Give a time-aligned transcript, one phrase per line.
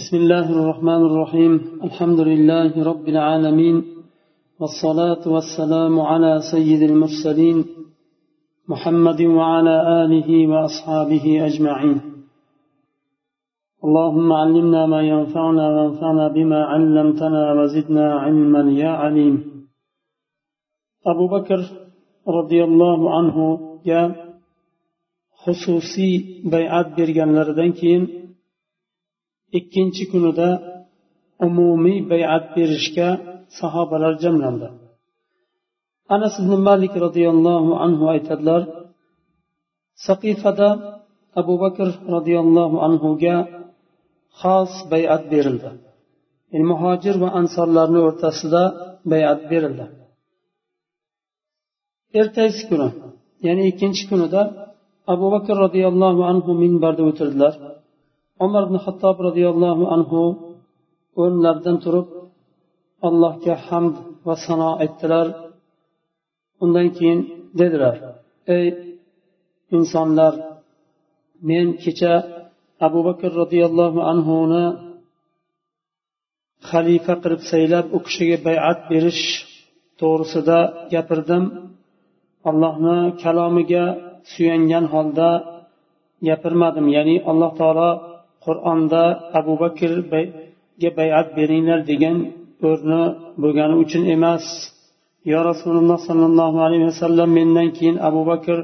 [0.00, 1.52] بسم الله الرحمن الرحيم.
[1.88, 3.76] الحمد لله رب العالمين
[4.60, 7.58] والصلاة والسلام على سيد المرسلين
[8.68, 11.98] محمد وعلى آله وأصحابه أجمعين.
[13.84, 19.36] اللهم علمنا ما ينفعنا وانفعنا بما علمتنا وزدنا علما يا عليم.
[21.06, 21.60] أبو بكر
[22.28, 23.36] رضي الله عنه
[23.86, 24.02] يا
[25.44, 26.14] xususiy
[26.52, 28.25] bay'at berganlaridan keyin
[29.58, 30.48] ikkinchi kunida
[31.46, 33.08] umumiy bay'at berishga
[33.58, 34.68] sahobalar jamlandi.
[36.14, 38.62] Anas ibn malik roziyallohu anhu aytadilar
[40.06, 40.68] saqifada
[41.40, 43.36] abu bakr roziyallohu anhuga
[44.40, 45.70] xos bay'at berildi.
[46.52, 48.62] Yani muhojir va ansorlarni o'rtasida
[49.10, 49.86] bay'at berildi.
[52.20, 52.88] Ertasi kuni
[53.46, 54.40] ya'ni ikkinchi kunida
[55.12, 57.54] abu bakr roziyallohu anhu minbarda o'tirdilar.
[58.44, 60.22] Umar ibn hattob roziyallohu anhu
[61.20, 62.08] o'rnlaridan turib
[63.08, 63.94] allohga hamd
[64.26, 65.26] va sano aytdilar.
[66.64, 67.20] Undan keyin
[67.60, 67.96] dedilar
[68.56, 68.66] ey
[69.76, 70.34] insonlar
[71.48, 72.14] men kecha
[72.86, 74.64] abu bakr roziyallohu anhuni
[76.68, 79.24] xalifa qilib saylab u kishiga bay'at berish
[80.00, 80.58] to'g'risida
[80.92, 81.44] gapirdim.
[82.50, 83.84] Allohni kalomiga
[84.32, 85.30] suyangan holda
[86.28, 86.86] gapirmadim.
[86.96, 87.90] Ya'ni alloh taolo
[88.46, 89.02] qur'onda
[89.38, 92.16] abu bakrga bayat beringlar degan
[92.68, 93.02] o'rni
[93.42, 94.44] bo'lgani uchun emas.
[95.32, 98.58] Yo rasululloh sollallohu alayhi vasallam mendan keyin abu bakr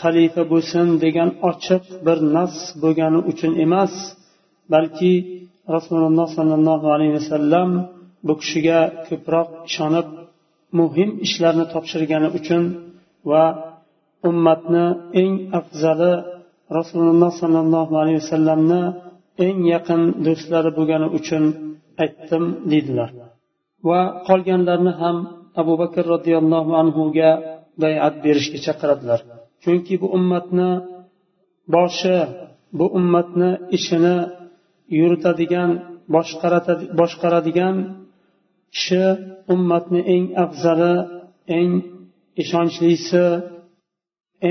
[0.00, 3.92] xalifa bo'lsin degan ochiq bir nas bo'lgani uchun emas
[4.72, 5.12] balki
[5.74, 7.68] rasululloh sollallohu alayhi vasallam
[8.26, 10.08] bu kishiga ko'proq ishonib
[10.78, 12.62] muhim ishlarni topshirgani uchun
[13.30, 13.44] va
[14.28, 14.86] ummatni
[15.22, 16.12] eng afzali
[16.78, 18.82] rasululloh sollallohu alayhi vasallamni
[19.46, 21.44] eng yaqin do'stlari bo'lgani uchun
[22.02, 23.10] aytdim deydilar.
[23.88, 25.16] Va qolganlarni ham
[25.60, 27.30] abu bakr roziyallohu anhuga
[27.82, 29.20] bayat berishga chaqiradilar.
[29.62, 30.70] Chunki bu ummatni
[31.74, 32.18] boshi
[32.78, 34.16] bu ummatni ishini
[34.98, 35.70] yuritadigan
[37.00, 37.76] boshqaradigan
[38.74, 39.04] kishi
[39.54, 40.94] ummatni eng afzali
[41.58, 41.72] eng
[42.42, 43.26] ishonchlisi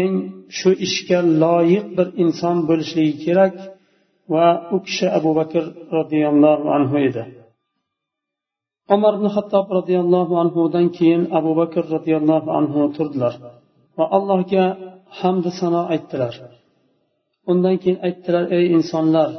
[0.01, 0.13] eng
[0.57, 3.55] shu ishga loyiq bir inson bo'lishligi kerak.
[4.33, 5.63] Va u kishi abu bakr
[5.97, 7.23] roziyallohu anhu edi
[8.95, 13.33] umar ibn hattob roziyallohu anhudan keyin abu bakr roziyallohu anhu turdilar
[13.97, 14.65] va allohga
[15.19, 16.33] hamdu sano aytdilar
[17.51, 19.29] undan keyin aytdilar ey insonlar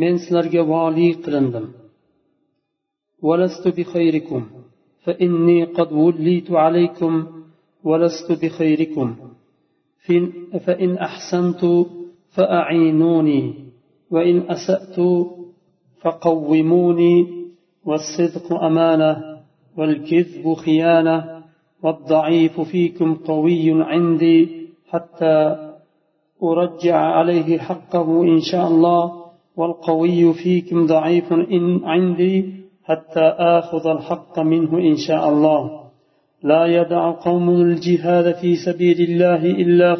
[0.00, 1.66] men sizlarga voliy qilindim
[3.28, 4.42] ولست بخيركم
[5.04, 7.12] فإني قد وليت عليكم
[7.84, 9.16] ولست بخيركم
[10.64, 11.62] فإن أحسنت
[12.34, 13.65] فأعينوني
[14.10, 14.96] وإن أسأت
[16.02, 17.26] فقوموني
[17.84, 19.36] والصدق أمانة
[19.76, 21.42] والكذب خيانة
[21.82, 25.56] والضعيف فيكم قوي عندي حتى
[26.42, 29.12] أرجع عليه حقه إن شاء الله
[29.56, 35.80] والقوي فيكم ضعيف إن عندي حتى آخذ الحق منه إن شاء الله.
[36.42, 39.94] لا يدع قوم الجهاد في سبيل الله إلا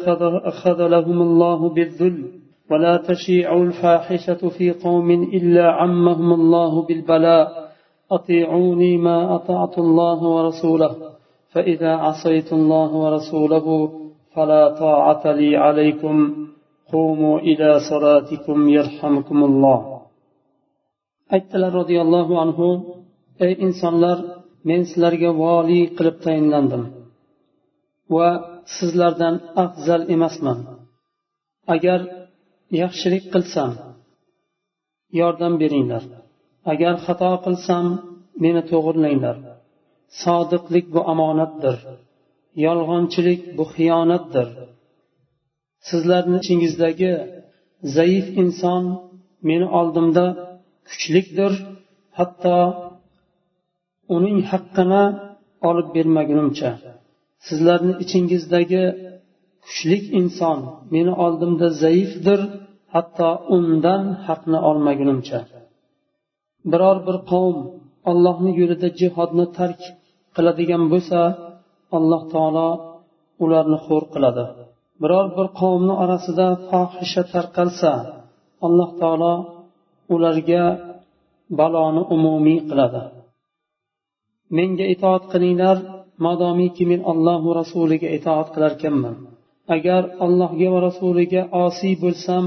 [0.63, 2.36] خذلهم الله بالذل.
[2.70, 7.72] ولا تشيع الفاحشة في قوم إلا عمهم الله بالبلاء
[8.10, 10.92] أطيعوني ما أطعت الله ورسوله
[11.52, 13.66] فإذا عصيت الله ورسوله
[14.34, 16.46] فلا طاعة لي عليكم
[16.92, 19.92] قوموا إلى صلاتكم يرحمكم الله
[21.36, 22.66] aytdilar roziyallohu anhu
[23.44, 24.18] ey insonlar
[24.68, 26.82] men sizlarga voliy qilib tayinlandim
[28.14, 28.28] va
[28.76, 29.34] sizlardan
[29.64, 30.58] afzal emasman
[31.74, 32.00] agar
[32.81, 33.71] yaxshilik qilsam
[35.19, 36.03] yordam beringlar.
[36.71, 37.85] Agar xato qilsam
[38.43, 39.37] meni to'g'irlanglar.
[40.21, 41.77] Sodiqlik bu omonatdir.
[42.65, 44.47] Yolg'onchilik bu xiyonatdir.
[45.89, 47.13] Sizlarni ichingizdagi
[47.95, 48.83] zaif inson
[49.49, 50.25] meni oldimda
[50.89, 51.53] kuchlikdir.
[52.17, 52.57] Hatto
[54.15, 55.03] uning haqqini
[55.69, 56.71] olib bermagunimcha.
[57.47, 58.83] Sizlarni ichingizdagi
[59.67, 60.59] kuchlik inson
[60.93, 62.39] meni oldimda zaifdir
[62.93, 65.39] hatto undan haqni olmagunimcha.
[66.71, 67.57] Biror bir qavm
[68.11, 69.81] allohni yo'lida jihodni tark
[70.35, 71.19] qiladigan bo'lsa
[71.97, 72.69] alloh taolo
[73.43, 74.45] ularni xo'r qiladi.
[75.01, 77.91] Biror bir qavmni orasida fohisha tarqalsa
[78.65, 79.33] alloh taolo
[80.15, 80.63] ularga
[81.59, 83.01] baloni umumiy qiladi.
[84.57, 85.77] Menga itoat qilinglar
[86.25, 89.15] modomiki men allohu rasuliga itoat qilarkanman.
[89.75, 92.45] Agar allohga va rasuliga osiy bo'lsam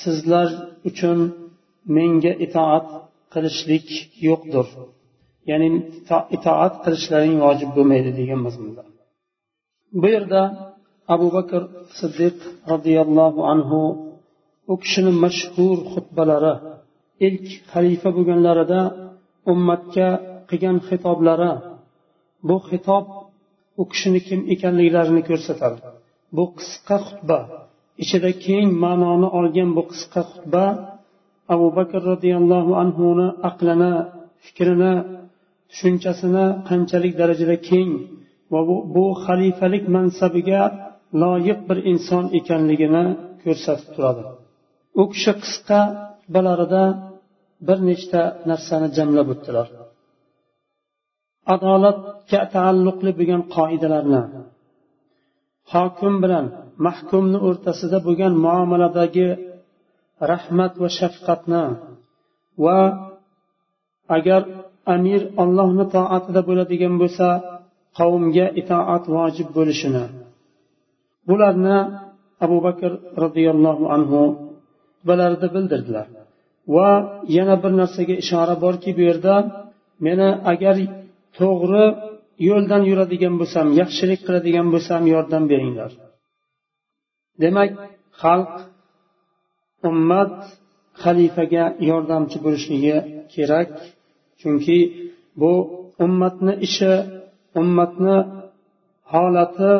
[0.00, 0.48] sizlar
[0.88, 1.18] uchun
[1.96, 2.86] menga itoat
[3.32, 3.86] qilishlik
[4.26, 4.66] yo'qdir.
[5.50, 5.68] Ya'ni
[6.36, 8.82] itoat qilishlaring vojib bo'lmaydi degan mazmunda.
[10.00, 10.42] Bu yerda
[11.14, 11.62] abu bakr
[11.98, 12.36] siddiq
[12.72, 13.80] roziyallohu anhu
[14.72, 16.54] u kishini mashhur xutbalari
[17.26, 18.80] ilk xalifa bo'lganlarida
[19.52, 20.08] ummatga
[20.50, 21.52] qilgan xitoblari
[22.48, 23.04] bu xitob
[23.80, 25.80] u kishini kim ekanliklarini ko'rsatadi
[26.36, 27.38] bu qisqa xutba.
[28.02, 30.64] Ichida keng ma'noni olgan bu qisqa xutba
[31.54, 33.92] abu bakr roziyallohu anhuni aqlini
[34.44, 34.94] fikrini
[35.70, 37.90] tushunchasini qanchalik darajada keng
[38.52, 40.62] va bu, bu xalifalik mansabiga
[41.22, 43.04] loyiq bir inson ekanligini
[43.42, 44.22] ko'rsatib turadi.
[45.00, 45.80] U kishi qisqa
[46.20, 46.84] xutbalarida
[47.68, 49.66] bir nechta narsani jamlab o'tdilar.
[51.54, 54.22] Adolatga taalluqli bo'lgan qoidalarni
[55.72, 56.46] hokim bilan
[56.86, 59.28] mahkumni o'rtasida bo'lgan muomaladagi
[60.32, 61.64] rahmat va shafqatni
[62.64, 62.78] va
[64.16, 64.42] agar
[64.94, 67.28] amir ollohni toatida bo'ladigan bo'lsa
[67.98, 70.04] qavmga itoat vojib bo'lishini.
[71.28, 71.78] Bularni
[72.44, 72.90] abu bakr
[73.22, 74.20] roziyallohu anhu
[74.96, 76.06] xutbalarida bildirdilar.
[76.74, 76.90] Va
[77.36, 79.34] yana bir narsaga ishora borki bu yerda
[80.06, 80.76] meni agar
[81.38, 81.84] to'g'ri
[82.46, 85.92] yo'ldan yuradigan bo'lsam yaxshilik qiladigan bo'lsam yordam beringlar.
[87.42, 87.70] Demak
[88.22, 88.52] xalq
[89.88, 90.34] ummat
[91.02, 92.96] xalifaga yordamchi bo'lishligi
[93.34, 93.72] kerak
[94.40, 94.78] chunki
[95.40, 95.52] bu
[96.04, 96.92] ummatni ishi
[97.60, 98.16] ummatni
[99.12, 99.72] holati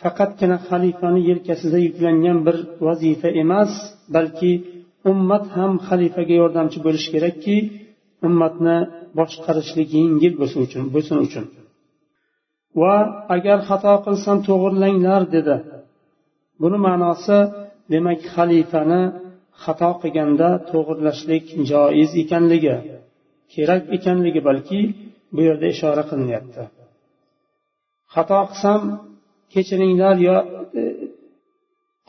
[0.00, 3.72] faqatgina xalifani yelkasida yuklangan bir vazifa emas
[4.14, 4.52] balki
[5.10, 7.56] ummat ham xalifaga yordamchi bo'lishi kerakki
[8.26, 8.76] ummatni
[9.18, 11.44] boshqarishlik yengil bo'lsin uchun bo'lsin uchun.
[12.80, 12.96] Va
[13.36, 15.56] agar xato qilsam to'g'irlanglar dedi.
[16.60, 17.38] Buni ma'nosi
[17.92, 19.02] demak xalifani
[19.62, 22.76] xato qilganda to'g'irlashlik joiz ekanligi
[23.52, 24.80] kerak ekanligi balki
[25.34, 26.62] bu yerda ishora qilinyapti.
[28.14, 28.80] Xato qilsam
[29.52, 30.36] kechiringlar yo
[30.80, 30.82] e,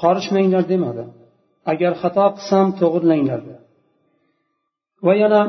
[0.01, 1.03] qorishmanglar demadi.
[1.71, 3.41] Agar xato qilsam to'g'irlanglar
[5.05, 5.41] va yana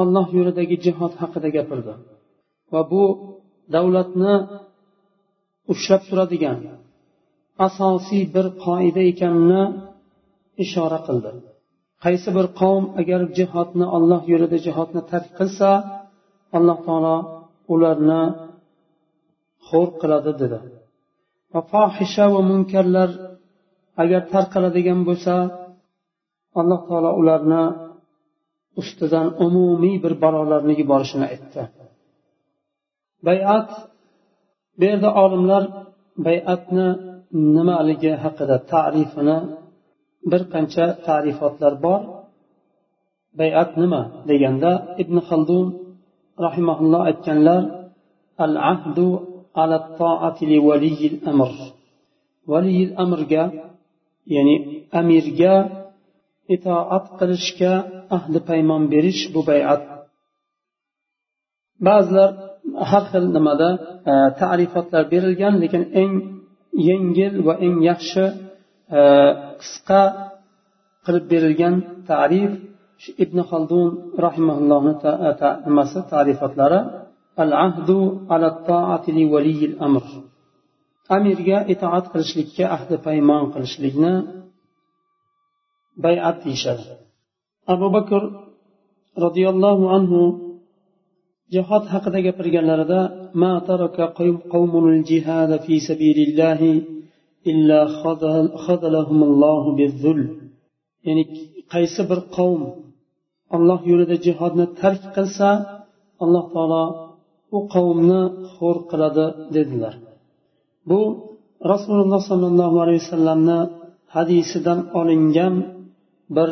[0.00, 1.92] olloh yo'lidagi jihod haqida gapirdi.
[2.72, 3.04] Va bu
[3.74, 4.34] davlatni
[5.72, 6.58] ushlab turadigan
[7.66, 9.62] asosiy bir qoida ekanini
[10.64, 11.30] ishora qildi.
[12.04, 15.68] Qaysi bir qavm agar jihodni olloh yo'lida jihodni tark qilsa
[16.56, 17.16] alloh taolo
[17.74, 18.22] ularni
[19.68, 20.58] xo'r qiladi dedi.
[21.52, 23.10] Va fohisha va munkarlar
[24.02, 25.34] agar tarqaladigan bo'lsa
[26.60, 27.62] alloh taolo ularni
[28.80, 31.62] ustidan umumiy bir balolarni yuborishini aytdi.
[33.26, 33.70] Bayat
[34.78, 35.64] bu yerda olimlar
[36.26, 36.88] bayatni
[37.56, 39.38] nimaligi haqida tarifini
[40.30, 42.00] bir qancha tarifotlar bor.
[43.40, 44.72] Bayat nima deganda
[45.02, 45.66] ibn xaldun
[46.46, 47.62] rahimaulloh aytganlar
[48.44, 49.06] al ahdu
[49.62, 51.52] ala toati li valiyil amr.
[52.52, 53.44] Valiyil amrga
[54.34, 54.56] ya'ni
[55.00, 55.54] amirga
[56.54, 57.72] itoat qilishga
[58.16, 59.82] ahdi paymon berish bu bayat.
[61.86, 62.30] Ba'zilar
[62.90, 63.70] har xil nimada
[64.10, 64.12] e,
[64.42, 66.12] tarifotlar berilgan lekin eng
[66.88, 68.24] yengil va eng yaxshi
[68.98, 69.00] e,
[69.60, 70.02] qisqa
[71.04, 71.74] qilib berilgan
[72.10, 72.50] tarif
[73.24, 73.88] ibn xaldun
[74.26, 74.92] rahimaullohni
[75.28, 76.80] e, nimasi tarifotlari
[77.42, 77.98] al ahdu
[78.34, 80.04] ala taati li valiyil amr.
[81.16, 84.12] Amirga itoat qilishlikka ahdi paymon qilishlikni
[86.04, 86.84] bayat deyishadi.
[87.74, 88.22] Abu bakr
[89.24, 90.20] roziyallohu anhu
[91.54, 93.00] jihod haqida gapirganlarida
[93.42, 94.04] ma taraka
[94.52, 96.72] qawmun jihad fi sabilillahi
[97.50, 97.78] illa
[98.64, 100.20] khadalahumullohu bizzul
[101.06, 101.24] ya'ni
[101.72, 102.62] qaysi bir qavm
[103.56, 105.48] alloh yo'lida jihodni tark qilsa
[106.24, 106.84] alloh taolo
[107.56, 108.20] u qavmni
[108.54, 109.94] xo'r qiladi dedilar.
[110.88, 111.00] Bu
[111.72, 113.58] rasululloh sollallohu alayhi vasallamni
[114.14, 115.54] hadisidan olingan
[116.35, 116.49] bir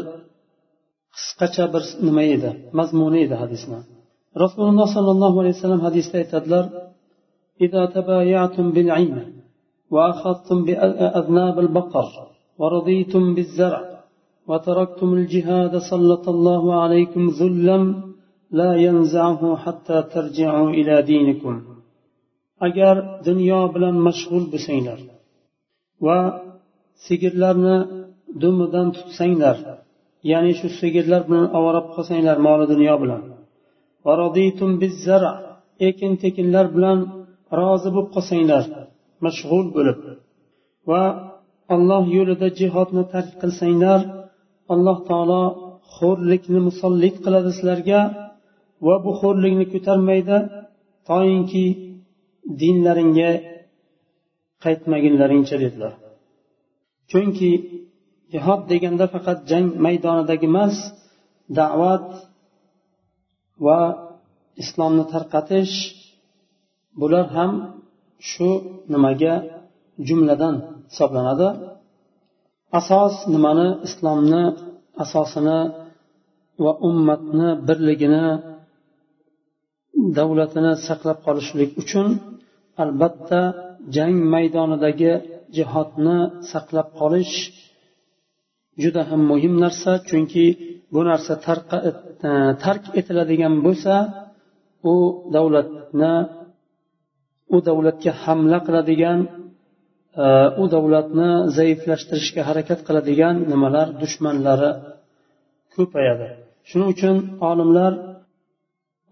[1.15, 2.49] qisqacha bir nima edi
[2.79, 3.79] mazmuni edi hadisni
[4.43, 6.65] rasululloh sollallohu alayhi vasallam hadisda aytadilar
[7.61, 9.17] إذا تبايعتم بالعين
[9.93, 12.07] وأخذتم بأذناب البقر
[12.59, 13.81] ورضيتم بالزرع
[14.47, 17.79] وتركتم الجهاد سلط الله عليكم ذلا
[18.59, 21.55] لا ينزعه حتى ترجعوا إلى دينكم
[22.67, 22.95] agar
[23.27, 24.99] dunyo bilan mashg'ul bo'lsanglar
[26.05, 26.19] va
[27.05, 27.77] sigirlarni
[28.42, 29.56] dumidan tutsanglar
[30.30, 33.22] ya'ni shu sigirlar bilan ovorab qilsanglar moli dunyo bilan.
[35.88, 36.98] Ekin tekinlar bilan
[37.58, 38.64] rozi bo'lib qolsanglar
[39.24, 39.98] mashg'ul bo'lib.
[40.90, 41.02] Va
[41.74, 44.00] alloh yo'lida jihodni tark qilsanglar
[44.72, 45.42] alloh taolo
[45.96, 48.00] xo'rlikni musollik qiladi sizlarga
[48.86, 50.38] va bu xo'rlikni ko'tarmaydi
[51.08, 51.66] toinki
[52.60, 53.30] dinlaringga
[54.64, 55.92] qaytmagunlaringcha dedilar.
[57.10, 57.50] Chunki
[58.32, 60.74] jihod deganda faqat jang maydonidagi emas
[61.58, 62.06] da'vat
[63.66, 63.80] va
[64.62, 65.74] islomni tarqatish
[67.00, 67.52] bular ham
[68.30, 68.48] shu
[68.92, 69.34] nimaga
[70.08, 70.54] jumladan
[70.90, 71.48] hisoblanadi?
[72.78, 74.42] Asos nimani islomni
[75.04, 75.60] asosini
[76.64, 78.26] va ummatni birligini
[80.16, 82.06] davlatini saqlab qolishlik uchun
[82.82, 83.40] albatta
[83.96, 85.12] jang maydonidagi
[85.56, 86.18] jihodni
[86.52, 87.36] saqlab qolish
[88.82, 90.44] juda ham muhim narsa chunki
[90.92, 91.34] bu narsa
[91.88, 91.90] e,
[92.64, 93.94] tark etiladigan bo'lsa
[94.92, 94.94] u
[95.36, 96.14] davlatni
[97.54, 99.20] u davlatga hamla qiladigan
[100.24, 100.26] e,
[100.62, 104.70] u davlatni zaiflashtirishga harakat qiladigan nimalar dushmanlari
[105.74, 106.28] ko'payadi.
[106.68, 107.16] Shuning uchun
[107.50, 107.92] olimlar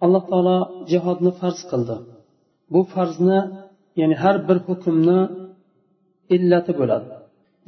[0.05, 0.59] alloh taolo
[0.91, 1.97] jihodni farz qildi.
[2.73, 3.41] Bu farzni
[4.01, 5.21] ya'ni har bir hukmni
[6.37, 7.09] illati bo'ladi.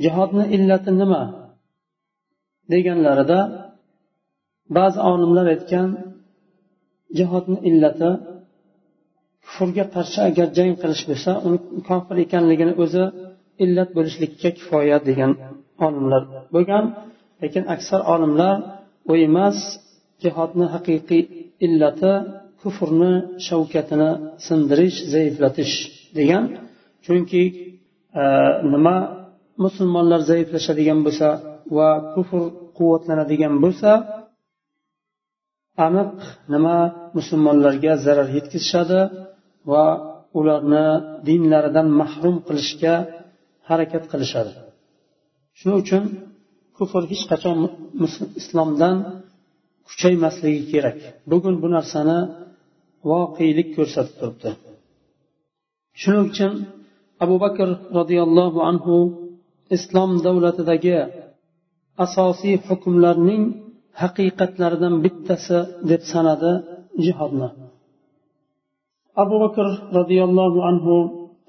[0.05, 1.23] Jihodni illati nima?
[2.73, 3.41] Deganlarida
[4.77, 5.89] ba'zi olimlar aytgan
[7.19, 8.11] jihodni illati
[9.45, 11.59] kufrga qarshi agar jang qilish bo'lsa uni
[11.89, 13.05] kofir ekanligini o'zi
[13.65, 15.33] illat bo'lishlikka kifoya degan
[15.87, 16.23] olimlar
[16.55, 16.85] bo'lgan.
[17.43, 18.55] Lekin aksar olimlar
[19.11, 19.59] u emas
[20.23, 21.23] jihodni haqiqiy
[21.67, 22.13] illati
[22.63, 23.13] kufrni
[23.47, 24.11] shavkatini
[24.47, 25.75] sindirish zaiflatish
[26.19, 26.45] degan.
[27.05, 27.43] Chunki
[28.21, 28.25] e,
[28.73, 28.97] nima
[29.65, 31.29] musulmonlar zaiflashadigan bo'lsa
[31.77, 32.43] va kufr
[32.77, 33.91] quvvatlanadigan bo'lsa
[35.87, 36.13] aniq
[36.55, 36.77] nima
[37.17, 39.01] musulmonlarga zarar yetkazishadi
[39.71, 39.85] va
[40.39, 40.87] ularni
[41.29, 42.95] dinlaridan mahrum qilishga
[43.69, 44.53] harakat qilishadi.
[45.59, 46.03] Shuning uchun
[46.79, 47.59] kufr hech qachon
[48.41, 48.97] islomdan
[49.89, 50.99] kuchaymasligi kerak.
[51.31, 52.19] Bugun bu narsani
[53.11, 54.51] voqelik ko'rsatib turibdi.
[56.01, 56.53] Shuning uchun
[57.25, 58.95] abu bakr roziyallohu anhu
[59.77, 60.97] islom davlatidagi
[62.05, 63.43] asosiy hukmlarning
[64.03, 65.59] haqiqatlaridan bittasi
[65.91, 66.53] deb sanadi
[67.05, 67.49] jihodni
[69.23, 69.67] abu bakr
[69.99, 70.95] roziyallohu anhu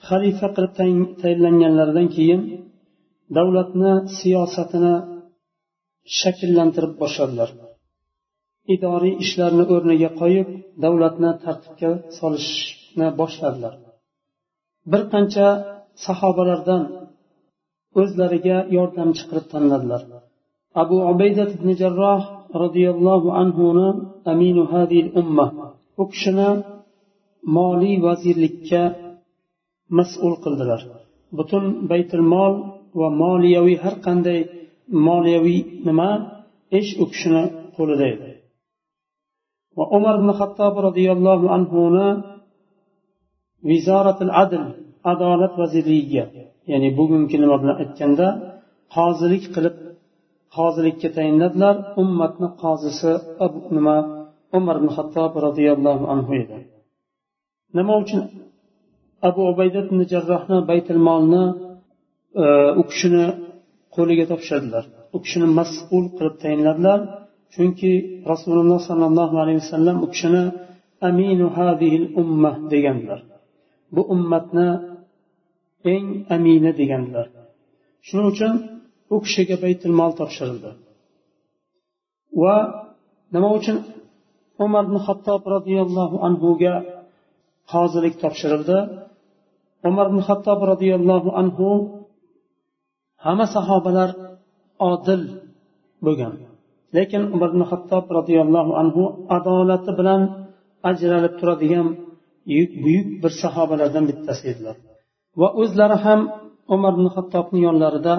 [0.08, 0.74] xalifa qilib
[1.22, 2.42] tayinlanganlaridan keyin
[3.38, 4.96] davlatni siyosatini
[6.20, 7.50] shakllantirib boshladilar.
[8.76, 10.50] Idoriy ishlarni o'rniga qo'yib
[10.84, 13.74] davlatni tartibga solishni boshladilar.
[14.92, 15.48] Bir qancha
[16.06, 16.84] sahobalardan
[18.02, 20.02] o'zlariga yordamchi qilib tanladilar.
[20.82, 22.22] Abu ubaydat ibn jarroh
[22.64, 23.88] roziyallohu anhuni
[24.32, 25.46] aminu hadil umma
[26.02, 26.50] u kishini
[27.56, 28.82] moliy vazirlikka
[29.98, 30.82] mas'ul qildilar.
[31.38, 32.54] Butun baytul mol
[33.00, 34.40] va moliyaviy har qanday
[35.08, 36.10] moliyaviy nima
[36.80, 37.44] ish u kishini
[37.76, 38.30] qo'lida edi.
[39.78, 42.08] Va umar ibn hattob roziyallohu anhuni
[43.70, 44.64] vizoratil adl
[45.12, 46.26] adolat vazirligiga
[46.72, 48.28] ya'ni bugungi nima bilan aytganda
[48.96, 49.76] qozilik qilib
[50.56, 53.12] qozilikka tayinladilar ummatni qozisi
[53.76, 53.96] nima
[54.58, 56.58] umar ibn hattob roziyallohu anhu edi.
[57.78, 58.22] Nima uchun
[59.28, 61.44] abu ubayda ibn jarrohni baytul molni
[62.44, 62.46] e,
[62.82, 63.26] u kishini
[63.96, 64.84] qo'liga topshirdilar?
[65.16, 67.00] U kishini mas'ul qilib tayinladilar
[67.54, 67.92] chunki
[68.32, 70.44] rasululloh sollallohu alayhi vasallam u kishini
[71.10, 73.20] aminu hadihil umma deganlar.
[73.96, 74.68] Bu ummatni
[75.94, 77.28] eng amini deganlar.
[78.08, 78.54] Shuning uchun
[79.14, 80.72] u kishiga baytul mol topshirildi.
[82.42, 82.56] Va
[83.34, 83.78] nima uchun
[84.66, 86.74] umar ibn hattob roziyallohu anhuga
[87.72, 88.78] qozilik topshirildi?
[89.90, 91.68] Umar ibn hattob roziyallohu anhu
[93.26, 94.10] hamma sahobalar
[94.92, 95.22] odil
[96.06, 96.34] bo'lgan.
[96.96, 99.04] Lekin umar ibn hattob roziyallohu anhu
[99.38, 100.22] adolati bilan
[100.90, 101.88] ajralib turadigan
[102.84, 104.76] buyuk bir sahobalardan bittasi edilar.
[105.42, 106.20] Va o'zlari ham
[106.76, 108.16] umar ibn hattobni yonlarida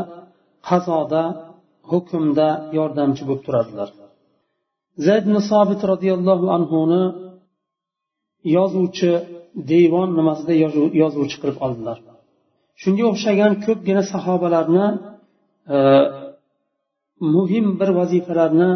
[0.68, 1.22] qazoda
[1.90, 3.88] hukmda yordamchi bo'lib turadilar.
[5.06, 7.02] Zayd ibn sobit roziyallohu anhuni
[8.56, 9.12] yozuvchi
[9.72, 10.52] devon nimasida
[11.02, 11.98] yozuvchi qilib oldilar.
[12.82, 14.86] Shunga o'xshagan ko'pgina sahobalarni
[15.74, 15.78] e,
[17.34, 18.70] muhim bir vazifalarni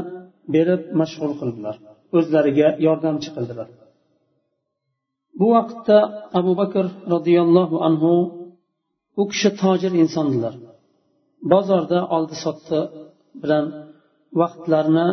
[0.55, 1.77] berib mashg'ul qildilar.
[2.17, 3.69] O'zlariga yordamchi qildilar.
[5.39, 5.99] Bu vaqtda
[6.39, 8.13] abu bakr roziyallohu anhu
[9.21, 10.55] u kishi tojir insondilar.
[11.53, 12.79] Bozorda oldi sotdi
[13.43, 13.65] bilan
[14.41, 15.07] vaqtlarini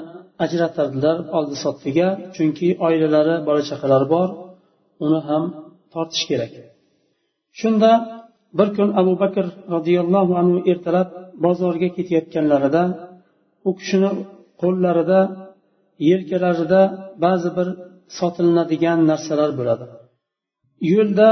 [0.46, 4.30] ajratadilar oldi sotdiga chunki oilalari bola chaqalari bor
[5.06, 5.44] uni ham
[5.94, 6.54] tortish kerak.
[7.60, 7.92] Shunda
[8.58, 11.10] bir kun abu bakr roziyallohu anhu ertalab
[11.46, 12.84] bozorga ketayotganlarida
[13.70, 14.12] u kishini
[14.62, 15.20] qo'llarida
[16.10, 16.82] yelkalarida
[17.26, 17.68] ba'zi bir
[18.18, 19.86] sotilinadigan narsalar bo'ladi.
[20.94, 21.28] Yo'lda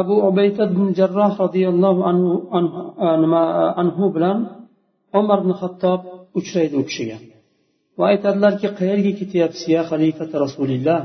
[0.00, 2.32] abu ubayta ibn jarroh roziyallohu anhu,
[3.82, 4.38] anhu bilan
[5.20, 6.00] umar ibn xattob
[6.38, 7.18] uchraydi u kishiga.
[7.98, 11.00] Va aytadilarki qayerga ketyapsiz ya xalifati rasulilloh?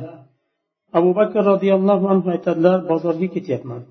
[0.98, 3.82] Abu bakr roziyallohu anhu aytadilar bozorga ketyapman.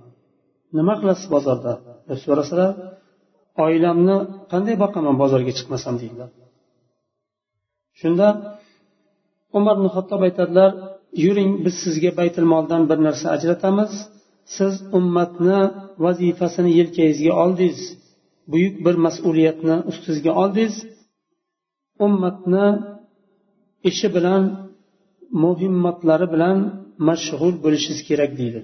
[0.77, 1.73] Nima qilasiz bozorda?
[2.09, 2.71] deb so'rasalar
[3.65, 4.17] oilamni
[4.53, 6.31] qanday boqaman bozorga chiqmasam deydilar.
[8.01, 8.29] Shunda
[9.59, 10.71] umar ibn xattob aytadilar
[11.25, 13.93] yuring biz sizga baytilmoldan bir narsa ajratamiz.
[14.57, 15.59] Siz ummatni
[16.05, 17.81] vazifasini yelkangizga oldingiz
[18.53, 20.77] buyuk bir mas'uliyatni ustingizga oldingiz
[22.07, 22.67] ummatni
[23.91, 24.43] ishi bilan
[25.43, 26.59] muhimmatlari bilan
[27.09, 28.61] mashg'ul bo'lishingiz kerak deydi.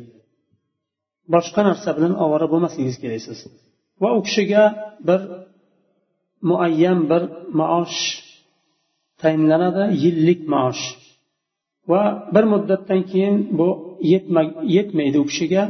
[1.35, 3.39] Boshqa narsa bilan ovora bo'lmasligingiz kerak siz
[4.03, 4.63] va u kishiga
[5.09, 5.21] bir
[6.51, 7.23] muayyan bir
[7.61, 8.01] maosh
[9.21, 10.85] tayinlanadi yillik maosh.
[11.91, 12.03] Va
[12.35, 13.69] bir muddatdan keyin bu
[14.77, 15.63] yetmaydi u kishiga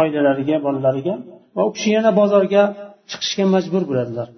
[0.00, 1.14] oilalariga bolalariga
[1.56, 2.62] va u kishi yana bozorga
[3.10, 4.28] chiqishga majbur bo'ladilar.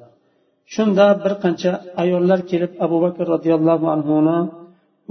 [0.74, 4.38] Shunda bir qancha ayollar kelib abu bakr roziyallohu anhuni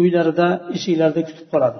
[0.02, 1.80] uylarida eshiklarida kutib qoladi.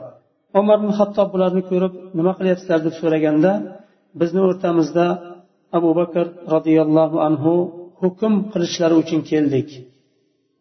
[0.60, 2.80] Umar ibn hattob bularni ko'rib nima qilyapsizlar?
[2.86, 3.52] deb so'raganda
[4.20, 5.06] bizni o'rtamizda
[5.78, 7.54] abu bakr roziyallohu anhu
[8.02, 9.70] hukm qilishlari uchun keldik.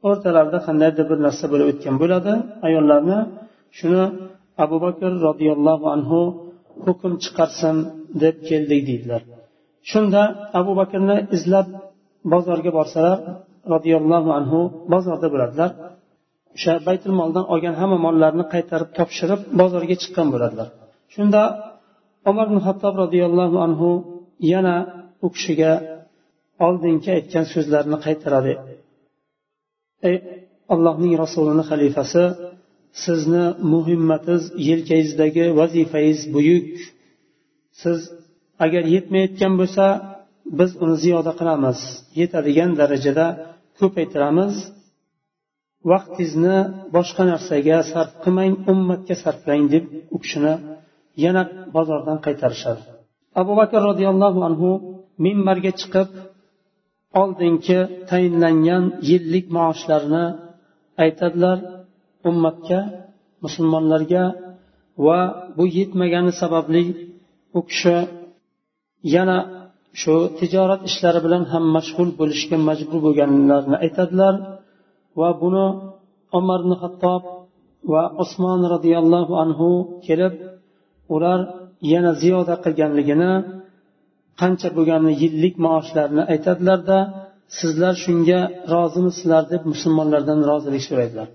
[0.09, 2.33] O'rtalarida qandaydir bir narsa bo'lib o'tgan bo'ladi.
[2.69, 3.19] Ayollarni
[3.79, 4.05] shuni
[4.65, 6.21] abu bakr roziyallohu anhu
[6.87, 7.77] hukm chiqarsin
[8.23, 9.23] deb keldik deydilar.
[9.91, 10.23] Shunda
[10.61, 11.67] abu bakrni izlab
[12.33, 13.19] bozorga borsalar
[13.75, 14.61] roziyallohu anhu
[14.93, 15.71] bozorda bo'ladilar.
[16.57, 20.69] O'sha baytul moldan olgan hamma mollarni qaytarib topshirib bozorga chiqqan bo'ladilar.
[21.15, 21.43] Shunda
[22.31, 23.91] umar ibn hattob roziyallohu anhu
[24.53, 24.77] yana
[25.27, 25.73] u kishiga
[26.67, 28.53] oldingi aytgan so'zlarini qaytaradi.
[30.09, 30.17] Ey
[30.75, 32.23] allohning rasulini xalifasi
[33.05, 36.69] sizni muhimmatiz yelkangizdagi vazifangiz buyuk.
[37.81, 37.99] Siz
[38.65, 39.85] agar yetmayotgan bo'lsa
[40.59, 41.79] biz uni ziyoda qilamiz.
[42.21, 43.27] Yetadigan darajada
[43.79, 44.55] ko'paytiramiz.
[45.91, 46.57] Vaqtingizni
[46.97, 50.55] boshqa narsaga sarf qilmang ummatga sarflang deb u kishini
[51.25, 51.43] yana
[51.77, 52.83] bozordan qaytarishadi.
[53.41, 54.71] Abu bakr roziyallohu anhu
[55.25, 56.09] minbarga chiqib
[57.21, 57.79] oldingi
[58.11, 60.25] tayinlangan yillik maoshlarini
[61.05, 61.59] aytadilar.
[62.31, 62.81] Ummatga
[63.45, 64.25] musulmonlarga
[65.07, 65.19] va
[65.57, 66.83] bu yetmagani sababli
[67.59, 67.97] u kishi
[69.15, 69.39] yana
[70.01, 74.35] shu tijorat ishlari bilan ham mashg'ul bo'lishga majbur bo'lganlarini aytadilar
[75.21, 75.67] va buni
[76.39, 77.23] umar ibn hattob
[77.93, 79.69] va usmon roziyallohu anhu
[80.07, 80.35] kelib
[81.15, 81.41] ular
[81.93, 83.33] yana ziyoda qilganligini
[84.41, 86.99] qancha bo'lganini yillik maoshlarini aytadilarda
[87.59, 88.41] sizlar shunga
[88.75, 91.29] rozimisizlar deb musulmonlardan rozilik so'raydilar.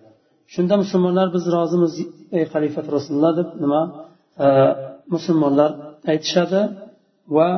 [0.54, 1.94] Shunda musulmonlar biz rozimiz
[2.38, 3.82] ey xalifat rasululloh deb nima?
[4.46, 4.48] E,
[5.14, 5.72] musulmonlar
[6.12, 6.62] aytishadi
[7.36, 7.50] va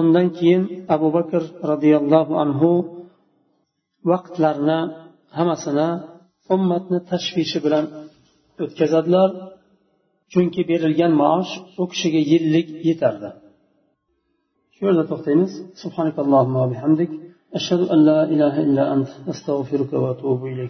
[0.00, 0.62] undan keyin
[0.94, 2.70] abu bakr roziyallohu anhu
[4.10, 4.80] vaqtlarni
[5.36, 5.88] hammasini
[6.54, 7.84] ummatni tashvishi bilan
[8.64, 9.30] o'tkazadilar.
[10.32, 13.28] Chunki berilgan maosh u kishiga yillik yetardi.
[14.74, 15.52] Shu yerda to'xtaymiz.
[15.82, 17.10] Subhanakallohumma bihamdik.
[17.58, 20.64] Ashhadu an la ilaha illa ant astag'firuka va atubu ilayk